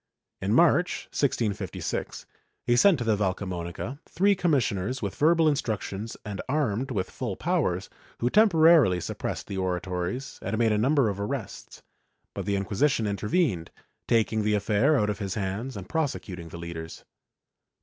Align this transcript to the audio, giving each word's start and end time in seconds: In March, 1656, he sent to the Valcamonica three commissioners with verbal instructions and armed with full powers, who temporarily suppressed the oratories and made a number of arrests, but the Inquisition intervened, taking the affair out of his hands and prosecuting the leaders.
In 0.41 0.51
March, 0.55 1.03
1656, 1.11 2.25
he 2.65 2.75
sent 2.75 2.97
to 2.97 3.03
the 3.03 3.15
Valcamonica 3.15 3.99
three 4.09 4.33
commissioners 4.33 4.99
with 5.03 5.13
verbal 5.13 5.47
instructions 5.47 6.17
and 6.25 6.41
armed 6.49 6.89
with 6.89 7.11
full 7.11 7.35
powers, 7.35 7.87
who 8.17 8.27
temporarily 8.27 8.99
suppressed 8.99 9.45
the 9.45 9.59
oratories 9.59 10.39
and 10.41 10.57
made 10.57 10.71
a 10.71 10.77
number 10.79 11.07
of 11.07 11.19
arrests, 11.19 11.83
but 12.33 12.47
the 12.47 12.55
Inquisition 12.55 13.05
intervened, 13.05 13.69
taking 14.07 14.41
the 14.41 14.55
affair 14.55 14.97
out 14.99 15.11
of 15.11 15.19
his 15.19 15.35
hands 15.35 15.77
and 15.77 15.87
prosecuting 15.87 16.49
the 16.49 16.57
leaders. 16.57 17.05